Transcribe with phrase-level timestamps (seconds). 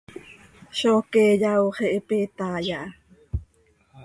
[0.79, 2.87] ¡Zó queeya, ox ihiipe itaai aha!